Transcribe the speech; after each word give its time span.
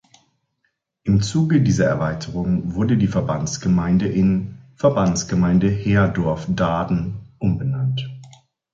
Im 1.03 1.21
Zuge 1.21 1.61
dieser 1.61 1.85
Erweiterung 1.85 2.73
wurde 2.73 2.97
die 2.97 3.05
Verbandsgemeinde 3.07 4.07
in 4.07 4.57
„Verbandsgemeinde 4.73 5.69
Herdorf-Daaden“ 5.69 7.21
umbenannt. 7.37 8.09